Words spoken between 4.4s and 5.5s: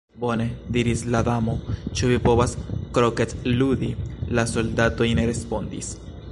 soldatoj ne